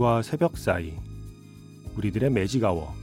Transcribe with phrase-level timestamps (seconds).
[0.00, 0.94] 밤과 새벽 사이
[1.94, 2.94] 우리들의 매직아워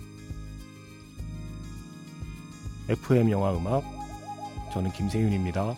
[2.89, 3.83] FM 영화 음악
[4.73, 5.75] 저는 김세윤입니다.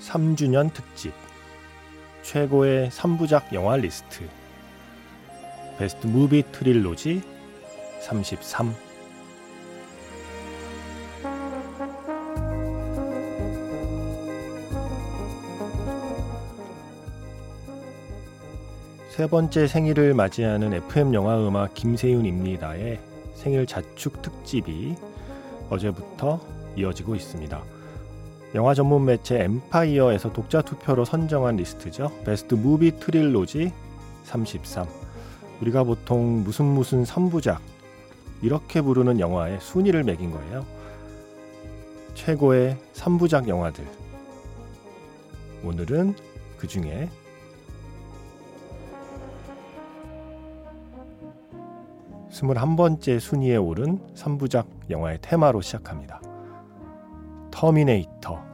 [0.00, 1.21] (3주년) 특집
[2.32, 4.26] 최고의 3부작 영화 리스트
[5.76, 7.20] Best Movie Trilogy
[8.00, 8.74] 33
[19.10, 22.98] 세 번째 생일을 맞이하는 FM 영화 음악 김세윤입니다의
[23.34, 24.94] 생일 자축 특집이
[25.68, 26.40] 어제부터
[26.76, 27.81] 이어지고 있습니다.
[28.54, 32.12] 영화 전문 매체 엠파이어에서 독자 투표로 선정한 리스트죠.
[32.24, 33.72] Best Movie Trilogy
[34.24, 34.86] 33.
[35.62, 37.58] 우리가 보통 무슨 무슨 3부작
[38.42, 40.66] 이렇게 부르는 영화의 순위를 매긴 거예요.
[42.14, 43.86] 최고의 3부작 영화들.
[45.64, 46.14] 오늘은
[46.58, 47.08] 그 중에
[52.30, 56.20] 스물한 번째 순위에 오른 3부작 영화의 테마로 시작합니다.
[57.62, 58.44] 터미네이터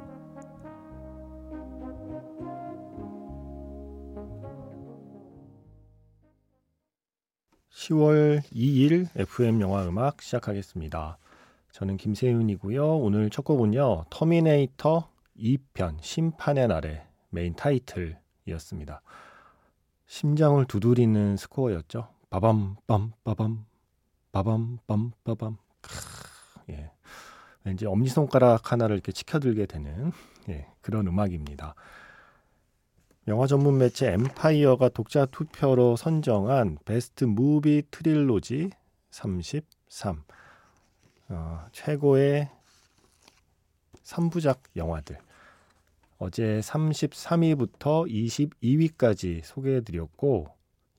[7.70, 11.16] 10월 2일 FM 영화 음악 시작하겠습니다.
[11.72, 12.98] 저는 김세윤이고요.
[12.98, 14.04] 오늘 첫 곡은요.
[14.10, 19.00] 터미네이터 2편 심판의 날의 메인 타이틀이었습니다.
[20.04, 22.08] 심장을 두드리는 스코어였죠.
[22.28, 23.64] 빠밤 빰 빠밤
[24.32, 25.56] 빠밤 빰 빠밤
[26.68, 26.90] 예.
[27.68, 30.10] 왠지 엄지손가락 하나를 이렇게 치켜들게 되는
[30.48, 31.74] 예, 그런 음악입니다.
[33.28, 38.70] 영화 전문 매체 엠파이어가 독자 투표로 선정한 Best Movie Trilogy
[39.10, 40.22] 33
[41.28, 42.48] 어, 최고의
[44.02, 45.18] 3부작 영화들
[46.16, 50.46] 어제 33위부터 22위까지 소개해 드렸고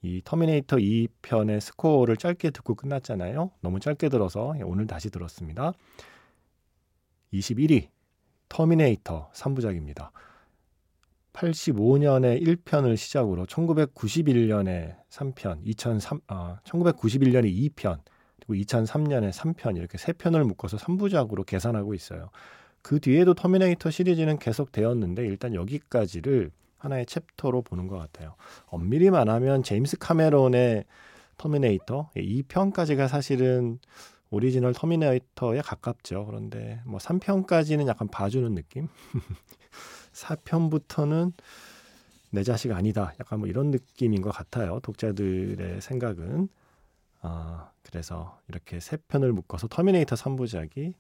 [0.04, 3.50] 이 터미네이터 2편의 스코어를 짧게 듣고 끝났잖아요.
[3.60, 5.74] 너무 짧게 들어서 오늘 다시 들었습니다.
[7.34, 7.90] 21위
[8.50, 10.10] 터미네이터 3부작입니다.
[11.34, 18.00] 85년에 1편을 시작으로 1991년에 3편, 2003, 아, 1991년에 2편,
[18.36, 22.30] 그리고 2003년에 3편 이렇게 3편을 묶어서 3부작으로 계산하고 있어요.
[22.82, 28.36] 그 뒤에도 터미네이터 시리즈는 계속 되었는데 일단 여기까지를 하나의 chapter로 보는 것 같아요.
[28.68, 30.86] 엄밀히 말하면 제임스 카메론의
[31.38, 33.80] 터미네이터 2편까지가 사실은
[34.32, 36.26] 오리지널 터미네이터에 가깝죠.
[36.26, 38.88] 그런데 뭐 3편까지는 약간 봐주는 느낌?
[40.14, 41.34] 4편부터는
[42.32, 43.14] 내 자식 아니다.
[43.20, 44.80] 약간 뭐 이런 느낌인 것 같아요.
[44.82, 46.48] 독자들의 생각은.
[47.22, 50.94] 아, 그래서 이렇게 세 편을 묶어서 터미네이터 3부작이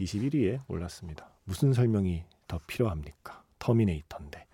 [0.00, 1.30] 21위에 올랐습니다.
[1.44, 3.42] 무슨 설명이 더 필요합니까?
[3.58, 4.46] 터미네이터인데.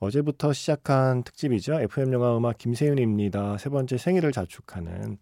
[0.00, 1.80] 어제부터 시작한 특집이죠.
[1.80, 3.58] FM 영화 음악 김세윤입니다.
[3.58, 5.18] 세 번째 생일을 자축하는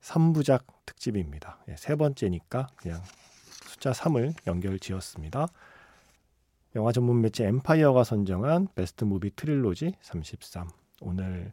[0.00, 1.58] 3부작 특집입니다.
[1.68, 3.00] 예, 세 번째니까 그냥
[3.66, 5.48] 숫자 3을 연결 지었습니다.
[6.76, 10.68] 영화 전문 매체 엠파이어가 선정한 Best Movie Trilogy 33.
[11.00, 11.52] 오늘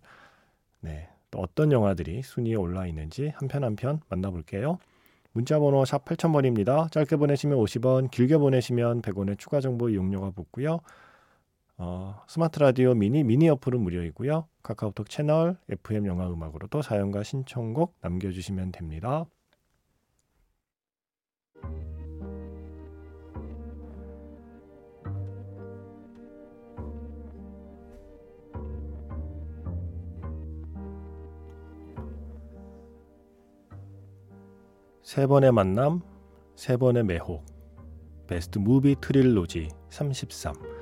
[0.82, 4.80] 네, 또 어떤 영화들이 순위에 올라 있는지 한 편 한 편 만나볼게요.
[5.32, 6.92] 문자 번호 샵 8000번입니다.
[6.92, 10.80] 짧게 보내시면 50원, 길게 보내시면 100원의 추가 정보 이용료가 붙고요.
[11.78, 14.48] 어, 스마트 라디오 미니 미니 어플은 무료이고요.
[14.64, 19.26] 카카오톡 채널 FM 영화 음악으로도 사연과 신청곡 남겨주시면 됩니다.
[35.04, 36.02] 세 번의 만남,
[36.56, 37.46] 세 번의 매혹.
[38.28, 40.75] Best Movie Trilogy 33.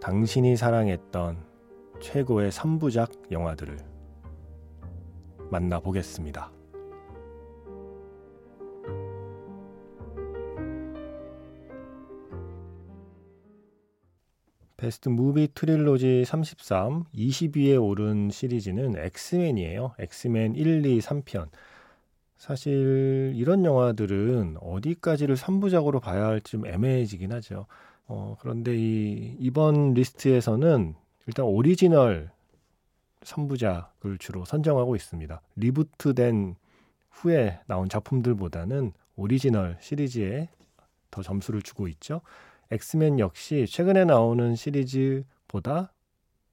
[0.00, 1.44] 당신이 사랑했던
[2.00, 3.76] 최고의 3부작 영화들을
[5.50, 6.50] 만나보겠습니다.
[14.78, 19.92] Best Movie Trilogy 33, 20위에 오른 시리즈는 엑스맨이에요.
[19.98, 21.50] 엑스맨 1, 2, 3편.
[22.38, 27.66] 사실 이런 영화들은 어디까지를 3부작으로 봐야 할지 좀 애매해지긴 하죠.
[28.12, 30.96] 어, 그런데 이, 이번 리스트에서는
[31.28, 32.32] 일단 오리지널
[33.20, 35.40] 3부작을 주로 선정하고 있습니다.
[35.54, 36.56] reboot된
[37.10, 40.48] 후에 나온 작품들보다는 오리지널 시리즈에
[41.12, 42.20] 더 점수를 주고 있죠.
[42.72, 45.92] 엑스맨 역시 최근에 나오는 시리즈 보다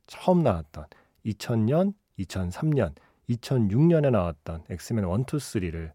[0.06, 0.86] 처음 나왔던
[1.26, 2.94] 2000년, 2003년,
[3.32, 5.92] 2006년에 나왔던 엑스맨 1, 2, 3를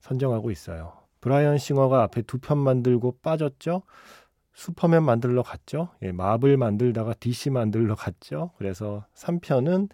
[0.00, 0.92] 선정하고 있어요.
[1.20, 3.82] 브라이언 싱어가 앞에 두 편 만들고 빠졌죠.
[4.58, 5.90] 슈퍼맨 만들러 갔죠.
[6.02, 8.50] 예, 마블 만들다가 DC 만들러 갔죠.
[8.58, 9.88] 그래서 3편은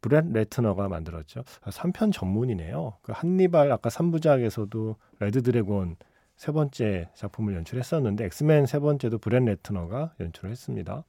[0.00, 1.42] 브렛 레트너가 만들었죠.
[1.64, 2.98] 3편 아, 전문이네요.
[3.02, 5.96] 그 한니발 아까 3부작에서도 레드 드래곤
[6.36, 11.02] 세 번째 작품을 연출했었는데 엑스맨 세 번째도 브렛 레트너가 연출을 했습니다.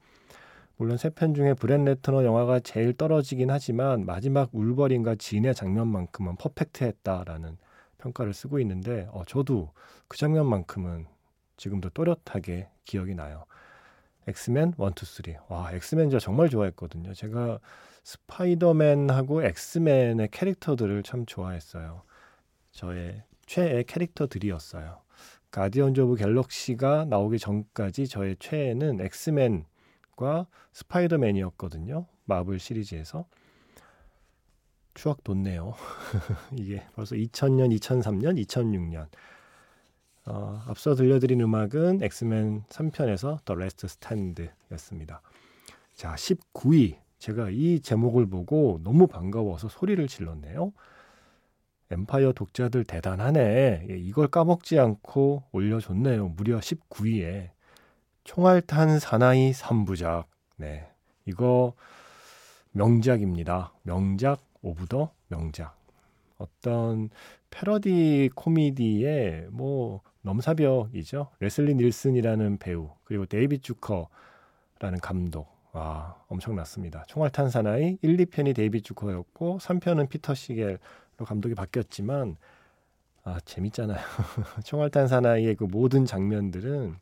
[0.77, 7.57] 물론 세 편 중에 브렛 레트너 영화가 제일 떨어지긴 하지만 마지막 울버린과 진의 장면만큼은 perfect했다라는
[7.99, 9.71] 평가를 듣고 있는데 어, 저도
[10.07, 11.05] 그 장면만큼은
[11.57, 13.45] 지금도 또렷하게 기억이 나요.
[14.27, 15.35] 엑스맨 1, 2, 3.
[15.49, 17.13] 와, 엑스맨 저 정말 좋아했거든요.
[17.13, 17.59] 제가
[18.03, 22.03] 스파이더맨하고 엑스맨의 캐릭터들을 참 좋아했어요.
[22.71, 25.01] 저의 최애 캐릭터들이었어요.
[25.51, 32.05] 가디언즈 오브 갤럭시가 나오기 전까지 저의 최애는 엑스맨과 스파이더맨이었거든요.
[32.25, 33.25] 마블 시리즈에서.
[34.93, 35.73] 추억 돋네요.
[36.57, 39.07] 이게 벌써 2000년, 2003년, 2006년.
[40.29, 45.21] 어, 앞서 들려드린 음악은 엑스맨 3편에서 The Last Stand였습니다.
[45.95, 46.97] 자, 19위.
[47.17, 50.73] 제가 이 제목을 보고 너무 반가워서 소리를 질렀네요.
[51.89, 53.87] 엠파이어 독자들 대단하네.
[53.89, 56.27] 예, 이걸 까먹지 않고 올려줬네요.
[56.29, 57.49] 무려 19위에.
[58.25, 60.25] 총알 탄 사나이 3부작.
[60.57, 60.89] 네.
[61.25, 61.73] 이거
[62.73, 63.71] 명작입니다.
[63.83, 65.77] 명작 of the 명작.
[66.37, 67.09] 어떤
[67.49, 71.29] 패러디 코미디의 뭐 넘사벽이죠.
[71.39, 75.55] 레슬리 닐슨이라는 배우 그리고 데이비드 주커라는 감독.
[75.73, 77.03] 와 엄청났습니다.
[77.07, 80.79] 총알탄 사나이 1, 2편이 데이비드 주커였고 3편은 피터 시겔로
[81.25, 82.37] 감독이 바뀌었지만
[83.23, 83.99] 아 재밌잖아요.
[84.63, 86.95] 총알탄 사나이의 그 모든 장면들은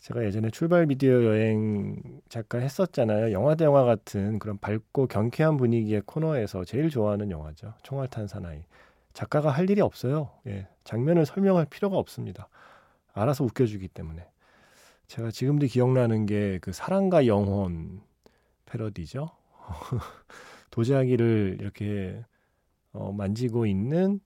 [0.00, 3.32] 제가 예전에 출발 미디어 여행 작가 했었잖아요.
[3.32, 7.74] 영화 대 영화 같은 그런 밝고 경쾌한 분위기의 코너에서 제일 좋아하는 영화죠.
[7.82, 8.64] 총알탄 사나이.
[9.14, 10.30] 작가가 할 일이 없어요.
[10.46, 12.48] 예, 장면을 설명할 필요가 없습니다.
[13.14, 14.28] 알아서 웃겨주기 때문에.
[15.06, 18.02] 제가 지금도 기억나는 게 그 사랑과 영혼
[18.66, 19.30] 패러디죠.
[20.70, 22.22] 도자기를 이렇게
[22.92, 24.20] 어, 만지고 있는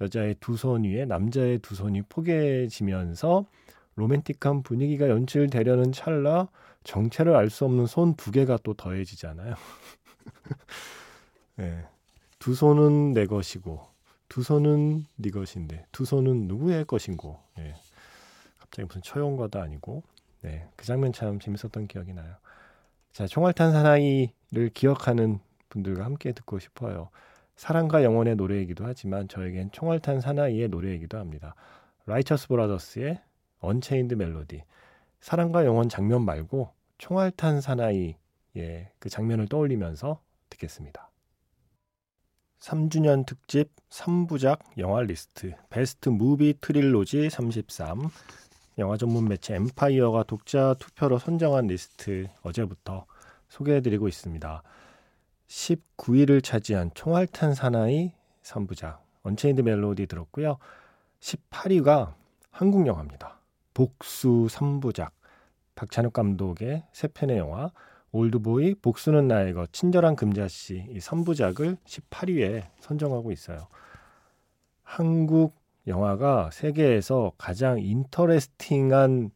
[0.00, 3.44] 여자의 두 손 위에 남자의 두 손이 포개지면서
[3.96, 6.48] 로맨틱한 분위기가 연출되려는 찰나
[6.84, 9.54] 정체를 알 수 없는 손 두 개가 또 더해지잖아요.
[11.56, 11.84] 네.
[12.38, 13.80] 두 손은 내 것이고
[14.28, 17.74] 두 손은 네 것인데 두 손은 누구의 것인고 네.
[18.58, 20.02] 갑자기 무슨 처용과도 아니고
[20.42, 20.68] 네.
[20.76, 22.34] 그 장면 참 재밌었던 기억이 나요.
[23.12, 25.40] 자 총알탄 사나이를 기억하는
[25.70, 27.10] 분들과 함께 듣고 싶어요.
[27.56, 31.54] 사랑과 영혼의 노래이기도 하지만 저에겐 총알탄 사나이의 노래이기도 합니다.
[32.06, 33.20] 라이처스 브라더스의
[33.60, 34.62] Unchained Melody
[35.20, 38.14] 사랑과 영혼 장면 말고 총알탄 사나이의
[38.98, 40.20] 그 장면을 떠올리면서
[40.50, 41.07] 듣겠습니다.
[42.60, 48.10] 3주년 특집 3부작 영화 리스트 Best Movie Trilogy 33
[48.78, 53.06] 영화 전문 매체 엠파이어가 독자 투표로 선정한 리스트 어제부터
[53.48, 54.62] 소개해드리고 있습니다.
[55.48, 58.12] 19위를 차지한 총알탄 사나이
[58.42, 60.58] 3부작 Unchained Melody 들었고요.
[61.20, 62.14] 18위가
[62.50, 63.40] 한국 영화입니다.
[63.74, 65.10] 복수 3부작
[65.74, 67.70] 박찬욱 감독의 세 편의 영화
[68.12, 73.68] 올드보이 복수는 나의 것 친절한 금자씨 이 3부작을 18위에 선정하고 있어요.
[74.82, 75.54] 한국
[75.86, 79.30] 영화가 세계에서 가장 interesting한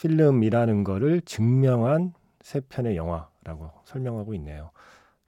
[0.00, 4.70] 필름이라는 거를 증명한 세 편의 영화라고 설명하고 있네요.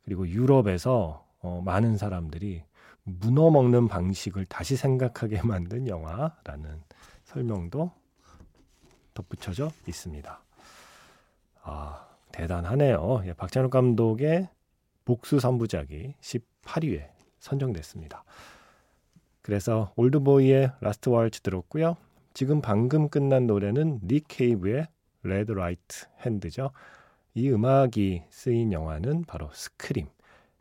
[0.05, 2.63] 그리고 유럽에서 어, 많은 사람들이
[3.03, 6.83] 문어 먹는 방식을 다시 생각하게 만든 영화라는
[7.25, 7.93] 설명도
[9.15, 10.41] 덧붙여져 있습니다.
[11.63, 13.23] 아, 대단하네요.
[13.27, 14.49] 예, 박찬욱 감독의
[15.05, 17.09] 복수 3부작이 18위에
[17.39, 18.25] 선정됐습니다.
[19.43, 21.97] 그래서 올드보이의 Last Waltz 들었고요.
[22.35, 24.87] 지금 방금 끝난 노래는 닉 케이브의
[25.23, 26.71] Red Right Hand죠.
[27.35, 30.07] 이 음악이 쓰인 영화는 바로 스크림.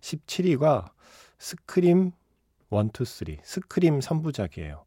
[0.01, 0.91] 17위가
[1.37, 2.11] 스크림
[2.71, 3.37] 1, 2, 3.
[3.43, 4.83] 스크림 3부작이에요.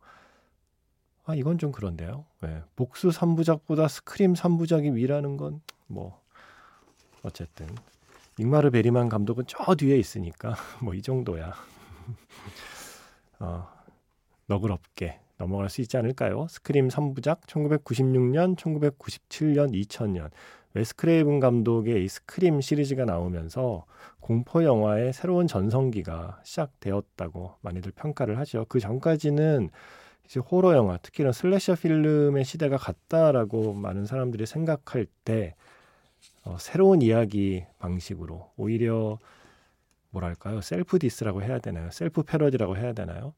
[1.25, 2.25] 아, 이건 좀 그런데요.
[2.41, 2.63] 네.
[2.77, 5.61] 복수 3부작보다 스크림 3부작이 위라는 건
[5.93, 6.22] 뭐
[7.23, 7.67] 어쨌든
[8.39, 11.55] 잉마르 베리만 감독은 저 뒤에 있으니까 뭐 이 정도야.
[13.41, 13.69] 어,
[14.47, 16.47] 너그럽게 넘어갈 수 있지 않을까요?
[16.49, 20.31] 스크림 3부작 1996년, 1997년, 2000년
[20.75, 23.85] 웨스 크레이븐 감독의 이 스크림 시리즈가 나오면서
[24.21, 28.65] 공포 영화의 새로운 전성기가 시작되었다고 많이들 평가를 하죠.
[28.69, 29.69] 그 전까지는
[30.25, 35.55] 이제 호러 영화, 특히나 slasher 필름의 시대가 갔다라고 많은 사람들이 생각할 때
[36.45, 39.19] 어, 새로운 이야기 방식으로 오히려
[40.11, 43.35] 뭐랄까요 self diss라고 해야 되나요 셀프 패러디라고 해야 되나요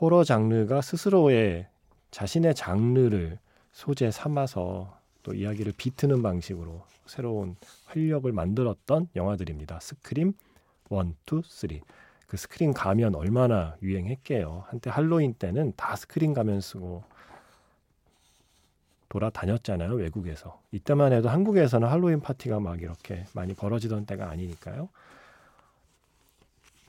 [0.00, 1.68] 호러 장르가 스스로의
[2.10, 3.38] 자신의 장르를
[3.72, 7.56] 소재 삼아서 또 이야기를 비트는 방식으로 새로운
[7.86, 9.80] 활력을 만들었던 영화들입니다.
[9.80, 10.32] 스크림
[10.90, 10.98] 1,
[11.30, 11.68] 2, 3.
[12.26, 14.64] 그 스크림 가면 얼마나 유행했게요.
[14.68, 17.04] 한때 할로윈 때는 다 스크림 가면 쓰고
[19.16, 19.94] 돌아다녔잖아요.
[19.94, 20.60] 외국에서.
[20.72, 24.90] 이때만 해도 한국에서는 할로윈 파티가 막 이렇게 많이 벌어지던 때가 아니니까요.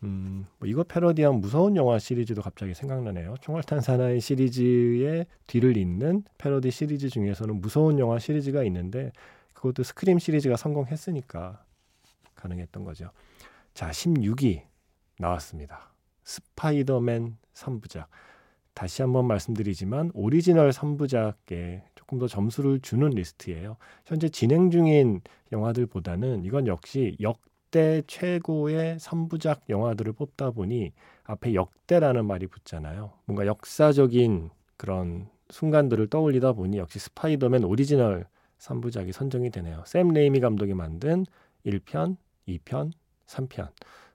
[0.03, 3.35] 음, 뭐 이거 패러디한 무서운 영화 시리즈도 갑자기 생각나네요.
[3.39, 9.11] 총알탄 사나이 시리즈의 뒤를 잇는 패러디 시리즈 중에서는 무서운 영화 시리즈가 있는데
[9.53, 11.63] 그것도 스크림 시리즈가 성공했으니까
[12.35, 13.09] 가능했던 거죠.
[13.73, 14.63] 자, 16위
[15.17, 15.93] 나왔습니다.
[16.25, 18.05] 스파이더맨 3부작.
[18.73, 23.75] 다시 한번 말씀드리지만 오리지널 3부작에 조금 더 점수를 주는 리스트예요.
[24.05, 25.19] 현재 진행 중인
[25.51, 30.93] 영화들보다는 이건 역시 역대 최고의 3부작 영화들을 뽑다 보니
[31.25, 33.11] 앞에 역대라는 말이 붙잖아요.
[33.25, 38.25] 뭔가 역사적인 그런 순간들을 떠올리다 보니 역시 스파이더맨 오리지널
[38.57, 39.83] 3부작이 선정이 되네요.
[39.85, 41.25] 샘 레이미 감독이 만든
[41.65, 42.15] 1편,
[42.47, 42.91] 2편,
[43.27, 43.67] 3편.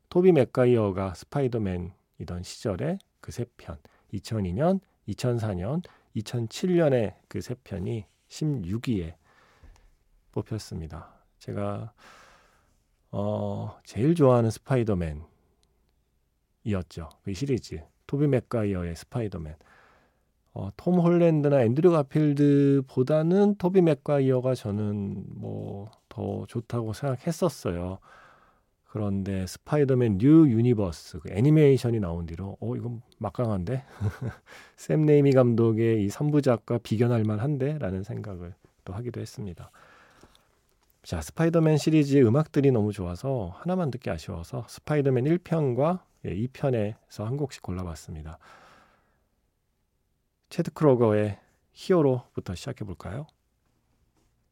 [0.08, 3.76] 토비 맥과이어가 스파이더맨이던 시절에 그 세 편.
[4.14, 5.82] 2002년, 2004년,
[6.16, 9.14] 2007년에 그 세 편이 16위에
[10.32, 11.08] 뽑혔습니다.
[11.38, 11.92] 제가
[13.10, 15.26] 어, 제일 좋아하는 스파이더맨이었죠.
[17.24, 17.82] 그 시리즈.
[18.06, 19.54] 토비 맥과이어의 스파이더맨.
[20.54, 27.98] 어, 톰 홀랜드나 앤드류 가필드보다는 토비 맥과이어가 저는 뭐 더 좋다고 생각했었어요.
[28.92, 33.82] 그런데 스파이더맨 뉴 유니버스 그 애니메이션이 나온 뒤로 어 이건 막강한데
[34.76, 39.70] 샘 레이미 감독의 이 3부작과 비견할 만한데 라는 생각을 또 하기도 했습니다.
[41.02, 48.38] 자 스파이더맨 시리즈의 음악들이 너무 좋아서 하나만 듣기 아쉬워서 스파이더맨 1편과 2편에서 한 곡씩 골라봤습니다.
[50.50, 51.38] 채드 크로거의
[51.72, 53.26] Hero부터 시작해 볼까요?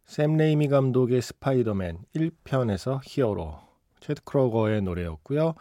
[0.06, 3.69] 샘 레이미 감독의 스파이더맨 1편에서 Hero
[4.00, 5.54] 채드 크로거의 노래였고요.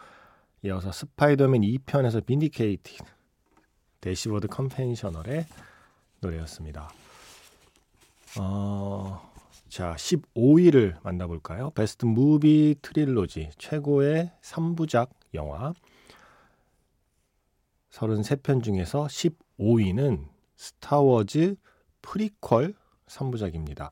[0.64, 2.98] 이어서 스파이더맨 2편에서 Vindicated
[4.00, 5.46] 대시보드 컨페셔널의
[6.20, 6.90] 노래였습니다.
[8.38, 9.32] 어,
[9.68, 11.70] 자 15위를 만나볼까요?
[11.70, 15.72] Best Movie Trilogy 최고의 3부작 영화
[17.90, 21.56] 33편 중에서 15위는 스타워즈
[22.02, 22.72] 프리퀄
[23.06, 23.90] 3부작입니다.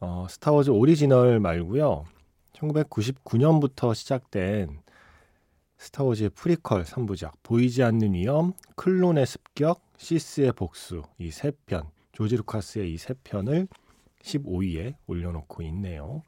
[0.00, 2.04] 어, 스타워즈 오리지널 말고요.
[2.56, 4.80] 1999년부터 시작된
[5.78, 12.92] 스타워즈의 프리퀄 3부작 보이지 않는 위험, 클론의 습격, 시스의 복수 이 세 편, 조지 루카스의
[12.92, 13.68] 이 세 편을
[14.22, 16.22] 15위에 올려놓고 있네요.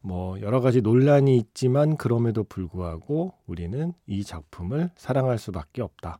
[0.00, 6.18] 뭐 여러 가지 논란이 있지만 그럼에도 불구하고 우리는 이 작품을 사랑할 수밖에 없다.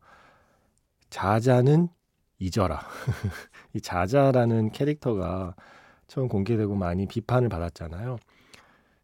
[1.10, 1.88] 자자는
[2.38, 2.80] 잊어라.
[3.74, 5.54] 이 자자라는 캐릭터가
[6.06, 8.18] 처음 공개되고 많이 비판을 받았잖아요.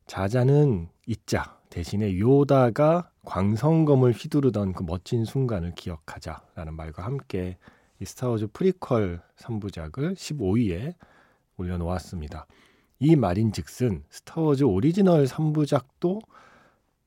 [0.09, 1.59] 자자는 잊자.
[1.69, 7.59] 대신에 요다가 광선검을 휘두르던 그 멋진 순간을 기억하자라는 말과 함께
[8.00, 10.95] 이 스타워즈 프리퀄 3부작을 15위에
[11.59, 12.47] 올려놓았습니다.
[13.00, 16.23] 이 말인즉슨 스타워즈 오리지널 3부작도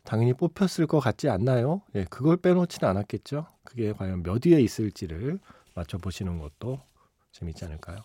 [0.04, 1.82] 당연히 뽑혔을 것 같지 않나요?
[1.96, 3.48] 예, 그걸 빼놓지는 않았겠죠.
[3.64, 5.40] 그게 과연 몇 위에 있을지를
[5.74, 6.80] 맞춰보시는 것도
[7.32, 7.98] 재밌지 않을까요?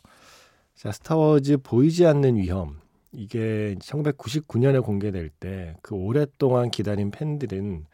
[0.75, 2.81] 자, 스타워즈 보이지 않는 위험.
[3.17, 7.87] 이게 1999년에 공개될 때 그 오랫동안 기다린 팬들은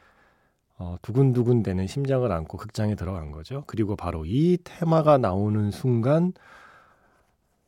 [0.79, 3.65] 어, 두근두근대는 심장을 안고 극장에 들어간 거죠.
[3.67, 6.33] 그리고 바로 이 테마가 나오는 순간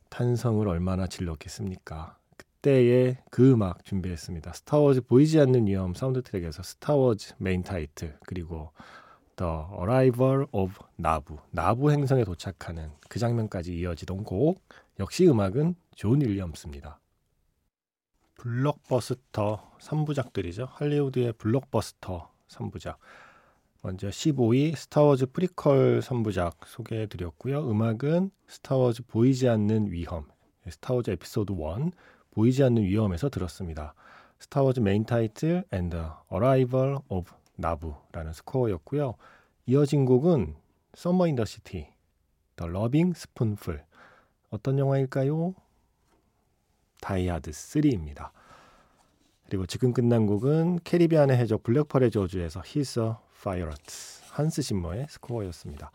[0.09, 2.17] 탄성을 얼마나 질렀겠습니까?
[2.37, 4.53] 그때의 그 음악 준비했습니다.
[4.53, 8.71] 스타워즈 보이지 않는 위험 사운드 트랙에서 스타워즈 메인 타이틀 그리고
[9.37, 14.61] The Arrival of 나부 나부 행성에 도착하는 그 장면까지 이어지던 곡
[14.99, 16.99] 역시 음악은 존 윌리엄스입니다.
[18.35, 20.67] 블록버스터 3부작들이죠.
[20.69, 22.97] 할리우드의 블록버스터 3부작.
[23.81, 27.69] 먼저 15위 스타워즈 프리퀄 3부작 소개해 드렸고요.
[27.69, 30.25] 음악은 스타워즈 보이지 않는 위험,
[30.67, 31.91] 스타워즈 에피소드 1
[32.31, 33.93] 보이지 않는 위험에서 들었습니다.
[34.39, 39.15] 스타워즈 메인 타이틀 and the Arrival of 나부라는 스코어였고요.
[39.67, 40.55] 이어진 곡은
[41.25, 41.87] in the City,
[42.57, 43.81] The Loving Spoonful
[44.49, 45.53] 어떤 영화일까요?
[47.01, 48.29] 다이하드 3입니다.
[49.47, 52.83] 그리고 지금 끝난 곡은 캐리비안의 해적 블랙펄의 저주에서 a
[53.43, 53.81] Pirate
[54.31, 55.91] 한스 짐머의 스코어였습니다.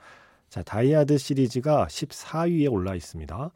[0.48, 3.50] 자, 다이하드 시리즈가 14위에 올라 있습니다.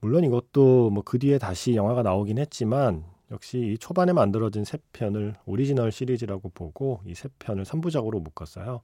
[0.00, 5.34] 물론 이것도 뭐 그 뒤에 다시 영화가 나오긴 했지만 역시 이 초반에 만들어진 세 편을
[5.46, 8.82] 오리지널 시리즈라고 보고 이 세 편을 3부작으로 묶었어요.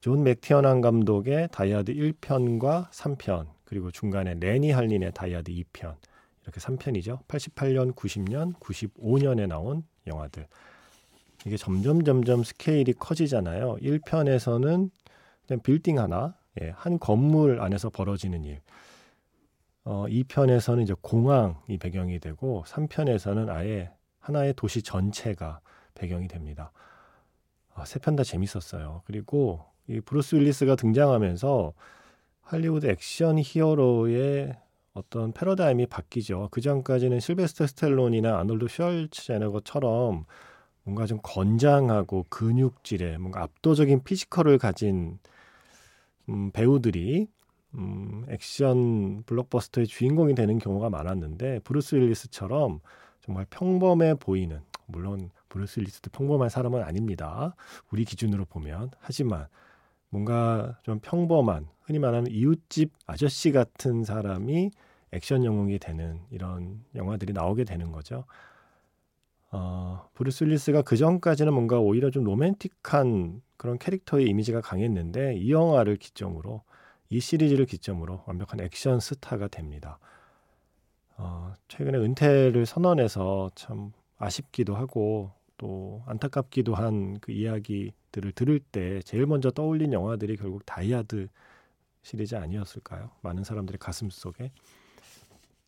[0.00, 5.96] 존 맥티어난 감독의 다이하드 1편과 3편 그리고 중간에 레니 할린의 다이하드 2편
[6.44, 7.26] 이렇게 3편이죠.
[7.26, 10.46] 88년, 90년, 95년에 나온 영화들.
[11.46, 13.76] 이게 점점 점점 스케일이 커지잖아요.
[13.76, 14.90] 1편에서는
[15.46, 18.60] 그냥 빌딩 하나, 예, 한 건물 안에서 벌어지는 일.
[19.84, 25.60] 어, 2편에서는 이제 공항이 배경이 되고 3편에서는 아예 하나의 도시 전체가
[25.94, 26.72] 배경이 됩니다.
[27.74, 29.02] 아, 세편 다 재밌었어요.
[29.04, 31.74] 그리고 이 브루스 윌리스가 등장하면서
[32.40, 34.56] 할리우드 액션 히어로의
[34.94, 36.48] 어떤 패러다임이 바뀌죠.
[36.52, 40.24] 그 전까지는 실베스터 스탤론이나 아놀드 슈워제네거처럼
[40.84, 45.18] 뭔가 좀 건장하고 근육질의 뭔가 압도적인 physical을 가진
[46.28, 47.26] 음, 배우들이
[47.74, 52.80] 음, 액션 블록버스터의 주인공이 되는 경우가 많았는데 브루스 윌리스처럼
[53.20, 57.56] 정말 평범해 보이는 물론 브루스 윌리스도 평범한 사람은 아닙니다.
[57.90, 59.48] 우리 기준으로 보면 하지만
[60.14, 64.70] 뭔가 좀 평범한 흔히 말하는 이웃집 아저씨 같은 사람이
[65.10, 68.24] 액션 영웅이 되는 이런 영화들이 나오게 되는 거죠.
[69.50, 75.96] 어, 브루스 윌리스가 그 전까지는 뭔가 오히려 좀 로맨틱한 그런 캐릭터의 이미지가 강했는데 이 영화를
[75.96, 76.62] 기점으로
[77.08, 79.98] 이 시리즈를 기점으로 완벽한 액션 스타가 됩니다.
[81.16, 89.26] 어, 최근에 은퇴를 선언해서 참 아쉽기도 하고 또 안타깝기도 한 그 이야기들을 들을 때 제일
[89.26, 91.28] 먼저 떠올린 영화들이 결국 다이아드
[92.02, 93.10] 시리즈 아니었을까요?
[93.22, 94.52] 많은 사람들의 가슴 속에.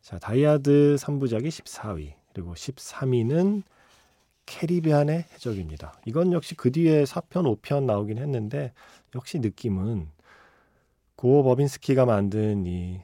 [0.03, 3.63] 자, 다이아드 3부작이 14위, 그리고 13위는
[4.47, 6.01] 캐리비안의 해적입니다.
[6.07, 8.73] 이건 역시 그 뒤에 4편, 5편 나오긴 했는데
[9.15, 10.09] 역시 느낌은
[11.17, 13.01] 고어 버빈스키가 만든 이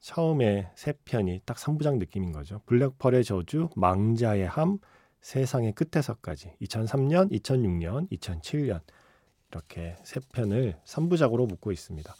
[0.00, 2.60] 처음에 세 편이 딱 3부작 느낌인 거죠.
[2.66, 4.78] 블랙펄의 저주, 망자의 함,
[5.22, 8.80] 세상의 끝에서까지 2003년, 2006년, 2007년
[9.50, 12.14] 이렇게 세 편을 3부작으로 묶고 있습니다.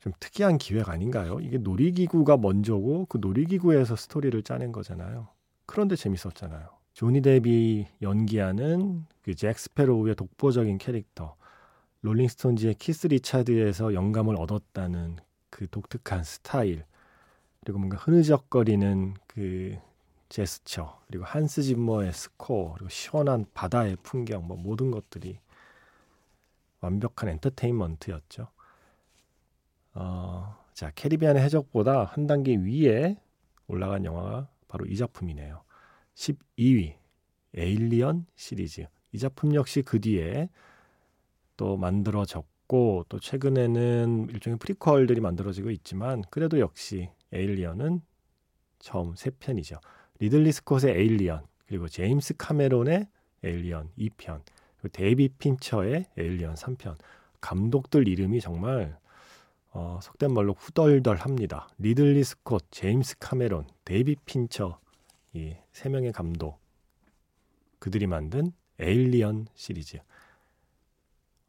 [0.00, 1.40] 좀 특이한 기획 아닌가요?
[1.40, 5.28] 이게 놀이기구가 먼저고 그 놀이기구에서 스토리를 짜낸 거잖아요.
[5.66, 6.68] 그런데 재밌었잖아요.
[6.94, 11.36] 조니 뎁이 연기하는 그 잭 스페로우의 독보적인 캐릭터,
[12.00, 15.18] 롤링스톤즈의 키스 리차드에서 영감을 얻었다는
[15.50, 16.84] 그 독특한 스타일,
[17.60, 19.76] 그리고 뭔가 흐느적거리는 그
[20.28, 25.38] 제스처, 그리고 한스 짐머의 스코어, 그리고 시원한 바다의 풍경, 뭐 모든 것들이
[26.80, 28.48] 완벽한 엔터테인먼트였죠.
[29.94, 33.16] 어, 자, 캐리비안의 해적보다 한 단계 위에
[33.66, 35.62] 올라간 영화가 바로 이 작품이네요.
[36.14, 36.94] 12위,
[37.54, 38.86] 에일리언 시리즈.
[39.12, 40.48] 이 작품 역시 그 뒤에
[41.56, 48.02] 또 만들어졌고, 또 최근에는 일종의 프리퀄들이 만들어지고 있지만, 그래도 역시 에일리언은
[48.78, 49.80] 처음 세 편이죠.
[50.20, 53.06] 리들리 스콧의 에일리언, 그리고 제임스 카메론의
[53.44, 54.42] 에일리언 2편,
[54.80, 56.96] 그리고 데이빗 핀처의 에일리언 3편.
[57.40, 58.98] 감독들 이름이 정말
[59.70, 61.68] 어, 속된 말로 후덜덜합니다.
[61.78, 64.78] 리들리 스콧, 제임스 카메론, 데이빗 핀처
[65.34, 66.58] 이 세 명의 감독
[67.78, 69.98] 그들이 만든 에일리언 시리즈.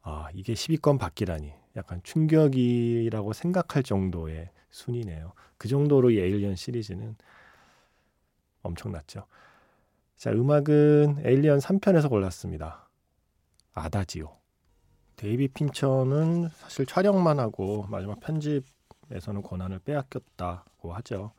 [0.02, 5.32] 아 이게 10위권 밖이라니 약간 충격이라고 생각할 정도의 순위네요.
[5.58, 7.16] 그 정도로 이 에일리언 시리즈는
[8.62, 9.26] 엄청났죠.
[10.16, 12.88] 자, 음악은 에일리언 3편에서 골랐습니다.
[13.72, 14.36] 아다지오.
[15.16, 21.32] 데이빗 핀처는 사실 촬영만 하고 마지막 편집에서는 권한을 빼앗겼다고 하죠.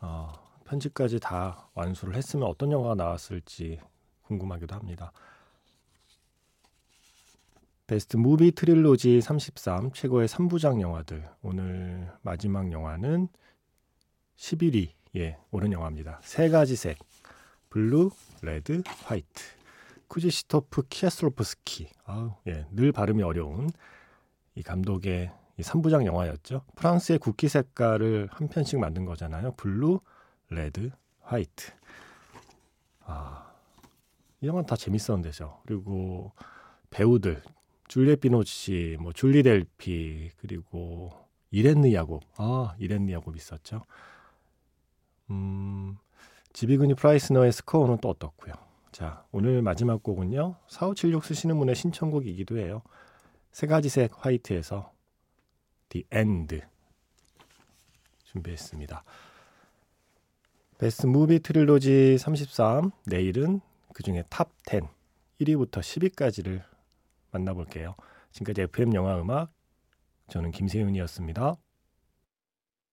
[0.00, 0.32] 어,
[0.66, 3.80] 편집까지 다 완수를 했으면 어떤 영화가 나왔을지
[4.22, 5.12] 궁금하기도 합니다.
[7.86, 13.28] Best Movie Trilogy 33 최고의 3부작 영화들 오늘 마지막 영화는
[14.36, 16.20] 11위 예, 오른 영화입니다.
[16.22, 16.98] 세 가지 색.
[17.70, 18.10] 블루,
[18.42, 19.42] 레드, 화이트.
[20.08, 21.88] 크지시토프 키에슬로프스키.
[22.04, 23.70] 아우, 예, 늘 발음이 어려운
[24.54, 26.62] 이 감독의 이 3부작 영화였죠.
[26.74, 29.52] 프랑스의 국기 색깔을 한 편씩 만든 거잖아요.
[29.52, 30.00] Blue,
[30.50, 30.90] Red,
[31.22, 31.72] White.
[33.04, 33.52] 아,
[34.40, 35.60] 이 영화는 다 재밌었는데죠.
[35.64, 36.32] 그리고
[36.90, 37.42] 배우들
[37.86, 41.12] 줄리엣 비노쉬, 뭐 줄리 델피 그리고
[41.50, 42.22] 이렌느 야곱.
[42.36, 43.82] 아, 이렌느 야곱 있었죠.
[45.30, 45.96] 음,
[46.52, 48.54] 즈비그니에프 프라이스너의 스코어는 또 어떻고요?
[48.92, 50.56] 자, 오늘 마지막 곡은요.
[50.68, 52.82] 4576 쓰시는 분의 신청곡이기도 해요.
[53.50, 54.92] 세 가지 색 White에서
[55.88, 56.60] The End
[58.24, 59.04] 준비했습니다.
[60.78, 63.60] Best Movie Trilogy 33 내일은
[63.92, 64.82] 그 중에 top 10,
[65.40, 66.62] 1위부터 10위까지를
[67.30, 67.94] 만나볼게요.
[68.32, 69.52] 지금까지 FM 영화 음악
[70.28, 71.54] 저는 김세윤이었습니다.